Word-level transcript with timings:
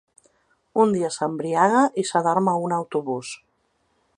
Un 0.83 0.95
dia 0.95 1.11
s’embriaga 1.17 1.83
i 2.03 2.07
s’adorm 2.11 2.51
a 2.55 2.57
un 2.65 2.77
autobús. 2.79 3.35